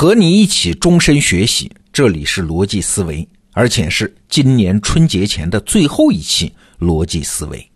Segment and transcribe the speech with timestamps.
[0.00, 7.68] 和你一起终身学习，这里是逻辑思维，而且是今年春节前的最后一期逻辑思维。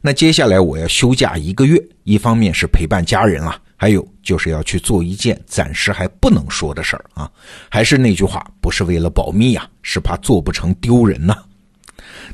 [0.00, 7.28] 那接下来我要休假一个月，一方面是陪伴家人啊，还有就是要去做一件暂时还不能说的事儿啊。
[7.68, 11.36] 还是那句话，不是为了保密呀，是怕做不成丢人呐。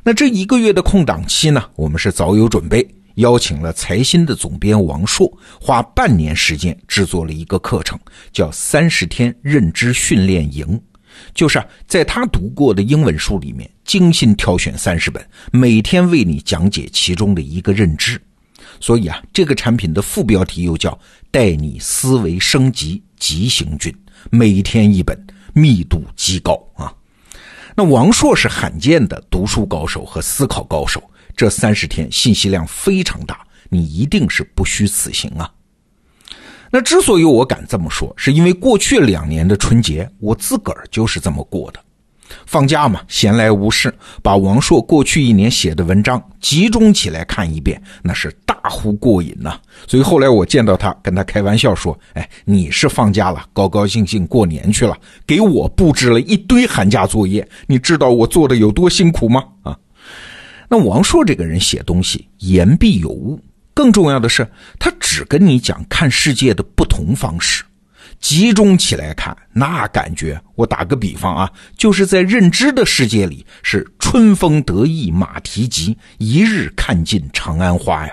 [0.02, 2.86] 那这一个月的空档期呢，我们是早有准备。
[3.16, 7.98] 邀请了财新的总编王硕，花半年时间制作了一个课程，
[8.32, 10.66] 叫《三十天认知训练营》，
[11.34, 18.20] 就是啊，在他读过的英文书里面精心挑选三十本，每天为你讲解其中的一个认知。
[18.80, 20.98] 所以啊，这个产品的副标题又叫
[21.30, 23.94] “带你思维升级急行军”，
[24.30, 25.16] 每天一本，
[25.52, 26.92] 密度极高啊。
[27.76, 31.02] 那王硕是罕见的读书高手和思考高手。
[31.36, 35.50] 这三十天信息量非常大，你一定是不虚此行啊。
[36.70, 41.80] 那之所以我敢这么说，是因为过去两年的春节，我自个儿就是这么过的。
[42.46, 49.60] 放假嘛，闲来无事，把王朔过去一年写的文章集中起来看一遍，那是大呼过瘾呐。
[49.86, 59.78] 所以后来我见到他，跟他开玩笑说：“哎，你是放假了，高高兴兴过年去了，给我布置了一堆寒假作业，你知道我做的有多辛苦吗？”啊。
[60.76, 63.40] 那王朔这个人写东西言必有物，
[63.72, 64.44] 更重要的是，
[64.76, 67.62] 他只跟你讲看世界的不同方式，
[68.18, 78.12] 集中起来看，那感觉，我打个比方啊，就是在认知的世界里是春风得意马蹄疾，一日看尽长安花呀。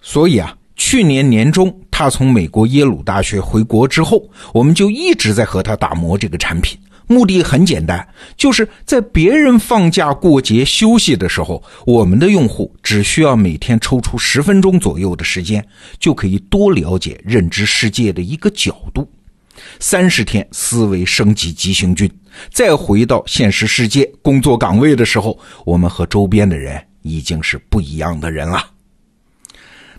[0.00, 6.78] 所以啊，去年年中他从美国耶鲁大学回国之后，我们就一直在和他打磨这个产品。
[7.06, 15.64] 目的很简单，就是在别人放假过节休息的时候，我们的用户只需要每天抽出十分钟左右的时间，
[15.98, 19.08] 就可以多了解认知世界的一个角度。
[19.78, 22.10] 三十天思维升级急行军，
[22.50, 28.64] 再回到现实世界工作岗位的时候，我们和周边的人已经是不一样的人了。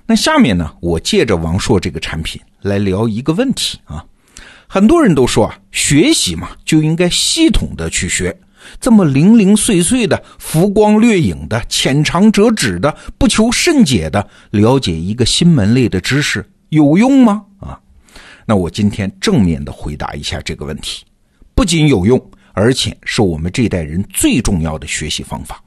[0.06, 4.04] 那下面呢，我借着王硕这个产品来聊一个问题啊。
[4.76, 8.38] 很多人都说啊，学习嘛就应该系统的去学，
[8.78, 17.42] 这么零零碎碎的、浮光掠影的、浅尝辄止的、不求甚解的了解一个新门类的知识有用吗？
[17.62, 17.80] 啊，
[18.46, 21.06] 那我今天正面的回答一下这个问题，
[21.54, 22.22] 不仅有用，
[22.52, 25.64] 而且是我们这代人最重要的学习方法。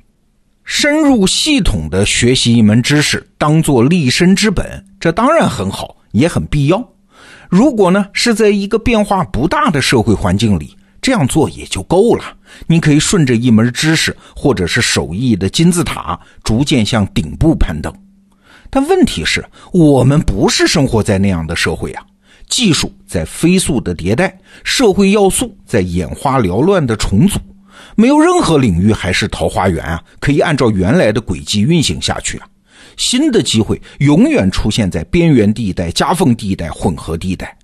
[0.65, 6.87] 深入系统的学习一门知识，当做立身之本，这当然很好，也很必要。
[7.49, 12.25] 如果呢是在一个变化不大的社会环境里，这样做也就够了。
[12.67, 17.93] 你可以顺着一门知识或者是手艺的金字塔，逐渐向顶部攀登。
[18.71, 22.05] 但问题是，我们不是生活在那样的社会啊！
[22.49, 27.39] 技术在飞速的迭代，社会要素在眼花缭乱的重组，
[27.95, 32.47] 没有任何领域还是桃花源啊，可以按照原来的轨迹运行下去啊。
[32.99, 37.57] 新的机会永远出现在边缘地带、夹缝地带、混合地带。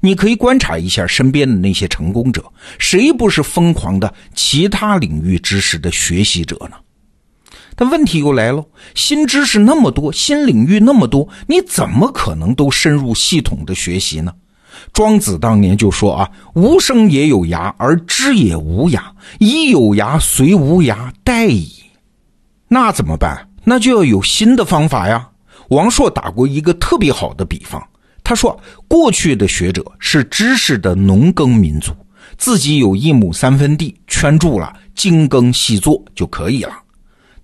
[0.00, 2.44] 你可以观察一下身边的那些成功者，
[2.78, 6.76] 谁不是疯狂的其他领域知识的学习者呢？
[7.76, 8.64] 但问题又来了：
[8.94, 14.32] 新知识那么多，新领域那么多，你怎么可能都深入系统的学习呢？
[14.92, 19.00] 庄子当年就说啊：“无声也有涯，而知也无涯。
[19.38, 21.72] 已有涯，随无涯，殆矣。”
[22.68, 23.48] 那怎么办？
[23.64, 25.28] 那就要有新的方法呀。
[25.70, 27.82] 王朔打过一个特别好的比方，
[28.22, 31.92] 他说，过去的学者是知识的农耕民族，
[32.36, 36.72] 自己有一亩三分地，圈住了，精耕细作就可以了。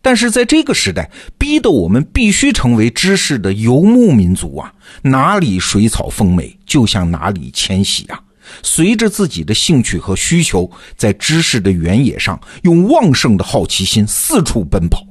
[0.03, 4.73] 但是在这个时代，逼得我们必须成为知识的游牧民族啊！
[5.03, 8.19] 哪里水草丰美，就向哪里迁徙啊！
[8.63, 15.05] 随着自己的兴趣和需求，在知识的原野上，用旺盛的好奇心四处奔跑。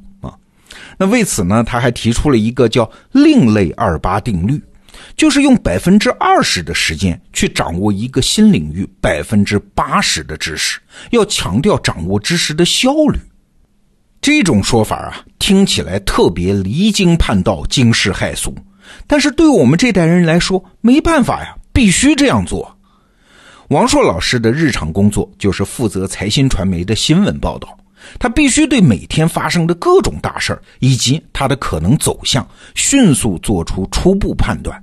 [0.99, 4.61] 那为此呢，他还提出了一个叫“另类二八定律”，
[5.15, 10.77] 就是用百分之二十的时间去掌握一个新领域百分之八十的知识，
[11.11, 13.17] 要强调掌握知识的效率。
[14.19, 18.53] 这种说法啊，听起来特别离经叛道、惊世骇俗，
[19.07, 22.77] 但是对我们这代人来说，没办法呀，必须这样做。
[23.69, 27.78] 王朔老师的日常工作就是负责财新传媒的新闻报道。
[28.17, 34.81] 他必须对每天发生的各种大事以及它的可能走向迅速做出初步判断，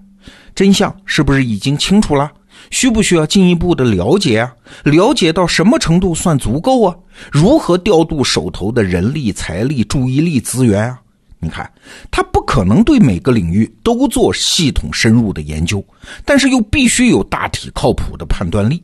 [0.54, 2.30] 真相是不是已经清楚了？
[2.70, 4.52] 需不需要进一步的了解啊？
[4.84, 6.96] 了解到什么程度算足够啊？
[7.30, 10.98] 如何调度手头的人力、财力、注意力资源啊？
[11.38, 11.70] 你看，
[12.10, 15.84] 他不可能对每个领域都做系统深入的研究，
[16.24, 18.82] 但是又必须有大体靠谱的判断力。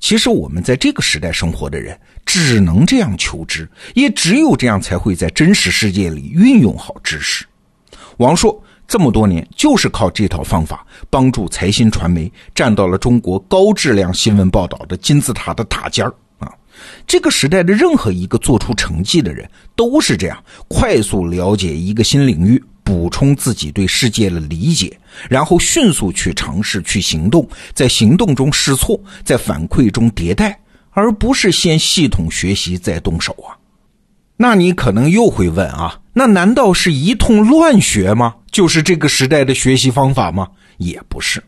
[0.00, 7.44] 其实我们在这个时代生活的人，只能这样求知，也只有这样才会在真实世界里运用好知识。
[8.16, 16.50] 王朔这么多年就是靠这套方法，帮助财新传媒站到了中国高质量新闻报道的金字塔的塔尖儿啊！
[17.06, 22.62] 这个时代的任何一个做出成绩的人，都是这样快速了解一个新领域。
[22.90, 24.98] 补充自己对世界的理解，
[25.28, 30.58] 然后迅速去尝试、去行动，在行动中试错，在反馈中迭代，
[30.90, 33.54] 而不是先系统学习再动手啊。
[34.36, 38.34] 那你可能又会问啊，那难道是一通乱学吗？
[38.50, 40.48] 就是这个时代的学习方法吗？
[40.78, 41.40] 也不是，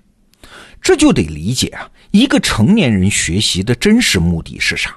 [0.81, 4.95] 这就得理解啊，一个成年人学习的真实目的是啥？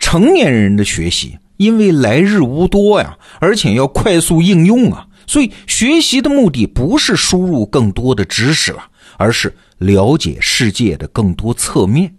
[0.00, 5.06] 成年人的学习，因为来日无多呀，而且要快速应用啊。
[5.26, 8.82] 所以，学习的目的不是输入更多的知识了，
[9.16, 12.14] 而是了解世界的更多侧面。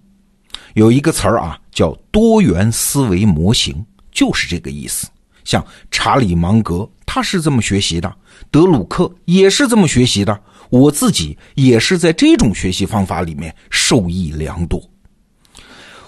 [0.73, 5.07] 有一个词儿啊，叫多元思维模型，就是这个意思。
[5.43, 8.09] 像查理芒格，他是这么学习的；
[8.49, 10.39] 德鲁克也是这么学习的。
[10.69, 14.81] 我自己也是在这种学习方法里面受益良多。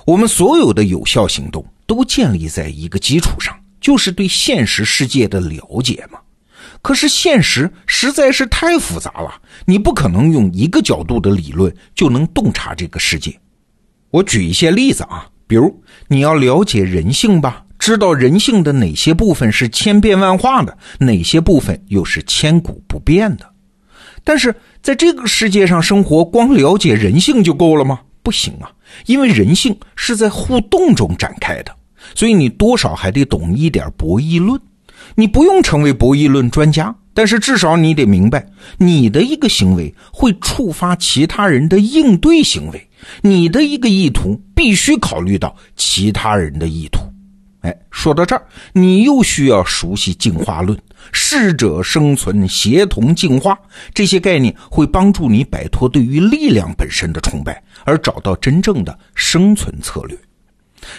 [0.06, 6.18] 我们所有的有效行动都建立在一个基础上，就是对现实世界的了解嘛。
[6.86, 13.36] 可是现实实在是太复杂了，你不可能用一个角度的理论就能洞察这个世界。
[14.12, 23.52] 我举一些例子啊，比如你要了解人性吧，知道人性的哪些部分是千变万化的，哪些部分又是千古不变的。
[24.24, 24.54] 但是
[24.84, 28.00] 在这个世界上生活，光了解人性就够了吗？
[28.22, 28.70] 不行啊，
[29.08, 31.76] 因为人性是在互动中展开的，
[32.14, 34.62] 所以你多少还得懂一点博弈论。
[35.14, 38.46] 你不用成为博弈论专家，但是至少你得明白，
[38.78, 42.90] 你的一个行为会触发其他人的应对行为，
[43.22, 47.00] 你的一个意图必须考虑到其他人的意图。
[47.62, 48.44] 哎，说到这儿，
[48.74, 50.78] 你又需要熟悉进化论，
[51.12, 53.58] 适者生存，协同进化
[53.92, 60.16] 这些概念，会帮助你摆脱对于力量本身的崇拜，而找到真正的生存策略。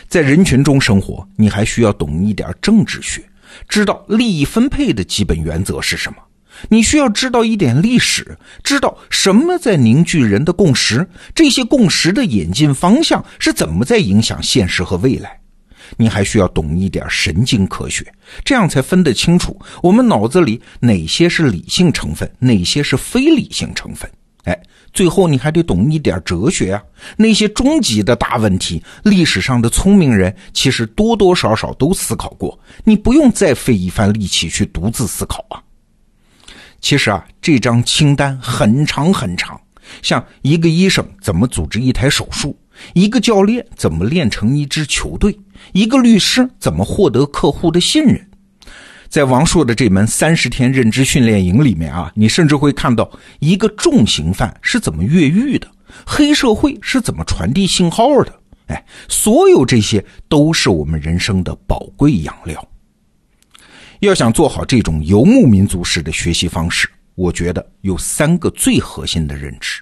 [0.08, 3.22] 在人群中生活，你还需要懂一点政治学。
[3.68, 6.18] 知道利益分配的基本原则是什么？
[6.70, 15.38] 你需要知道一点历史，知道什么在凝聚人的共识，这些共识的演进方向是怎么在影响现实和未来。
[15.98, 18.04] 你还需要懂一点神经科学，
[18.42, 24.10] 这样才分得清楚我们脑子里哪些是理性成分，哪些是非理性成分。
[24.46, 24.60] 哎。
[24.92, 26.82] 最后，你还得懂一点哲学啊！
[27.18, 35.60] 那些终极的大问题，历史上的聪明人其实多多少少都思考过，你不用再费一番力气去独自思考啊。
[36.80, 39.60] 其实啊，这张清单很长很长，
[40.00, 42.58] 像一个医生怎么组织一台手术，
[42.94, 45.38] 一个教练怎么练成一支球队，
[45.74, 48.25] 一个律师怎么获得客户的信任。
[49.08, 55.68] 在王朔的这门三十天认知训练营里面啊，你甚至会看到一个重刑犯是怎么越狱的，
[56.04, 58.32] 黑社会是怎么传递信号的。
[58.66, 62.68] 哎，所有这些都是我们人生的宝贵养料。
[64.00, 69.80] 要想做好这种游牧民族式的学习方式，我觉得有三个最核心的认知。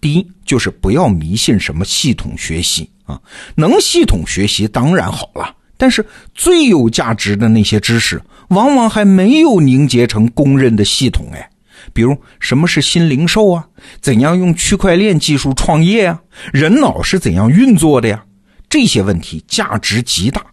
[0.00, 3.20] 第一，就是不要迷信什么系统学习啊，
[3.56, 5.56] 能系统学习当然好了。
[5.76, 11.50] 但是最有价值的那些知识，往往还没有凝结成公认的系统哎。
[11.92, 13.66] 比如什么是新零售啊？
[14.00, 16.20] 怎样用区块链技术创业啊？
[16.52, 18.24] 人脑是怎样运作的呀？
[18.70, 20.44] 这些问题价值极大，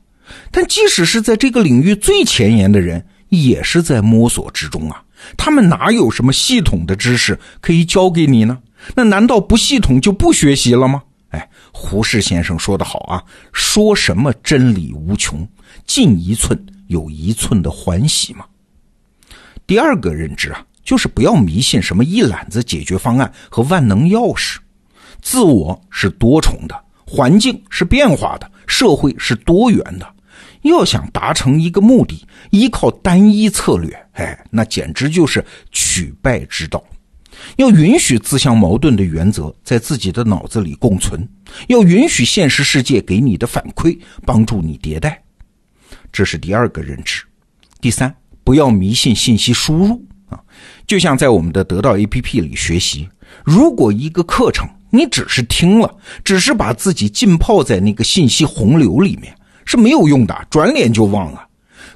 [0.52, 5.02] 但即使是在这个领域最前沿的人，也是在摸索之中啊。
[5.38, 8.58] 他们哪有什么系统的知识可以教给你呢？
[8.94, 11.02] 那难道不系统就不学习了吗？
[11.30, 15.48] 哎，胡适先生说的好啊，说什么真理无穷，
[15.88, 18.46] 进一寸有一寸的欢喜嘛。
[19.66, 24.58] 第二个认知啊，就是不要迷信什么一揽子解决方案和万能钥匙。
[25.22, 30.06] 自我是多重的，环境是变化的，社会是多元的。
[30.64, 36.84] 要想达成一个目的，依靠单一策略，哎，那简直就是取败之道。
[37.56, 41.28] 要允许自相矛盾的原则在自己的脑子里共存，
[41.68, 45.24] 要允许现实世界给你的反馈帮助你迭代，
[46.12, 47.24] 这是第二个认知。
[47.80, 48.14] 第三，
[48.44, 50.40] 不要迷信信息输入啊！
[50.86, 53.10] 就像在我们的得到 APP 里学习，
[53.46, 61.48] 如果一个课程你只是听了，只是把自己浸泡在那个信息洪流里面是没有用的，转脸就忘了。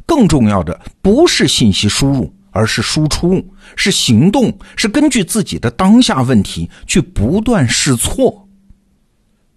[0.05, 2.33] 更重要的不是信息输入。
[2.57, 3.45] 而是输出，
[3.75, 8.44] 是行动，是根据自己的当下问题去不断试错。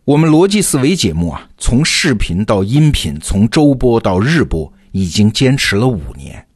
[0.09, 6.47] 我们逻辑思维节目啊，从视频到音频，从周播到日播，已经坚持了五年。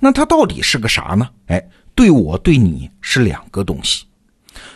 [0.00, 1.28] 那它到底是个啥呢？
[1.46, 1.64] 哎，
[1.94, 4.04] 对我对你是两个东西。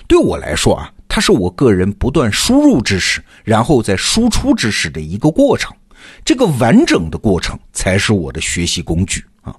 [0.06, 5.74] 对我来说啊，它是我个人不断输入知识，然后再输出知识的一个过程。
[6.24, 9.52] 这个完整的过程才是我的学习工具啊。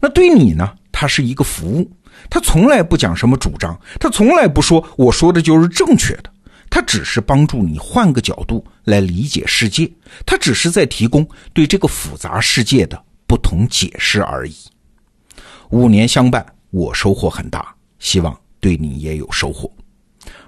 [0.00, 0.66] 那对你呢？
[0.90, 1.90] 它是一个服务，
[2.30, 6.31] 它从来不讲什么主张，它从来不说我说的就是正确的，
[6.74, 9.92] 它只是帮助你换个角度来理解世界，
[10.24, 14.54] 它只是在提供对这个复杂世界的不同解释而已。
[15.68, 19.70] 五年相伴，我收获很大，希望对你也有收获。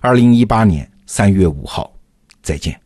[0.01, 1.93] 二零一八年三月五号，
[2.43, 2.84] 再见。